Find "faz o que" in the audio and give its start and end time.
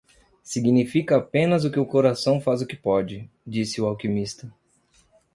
2.41-2.75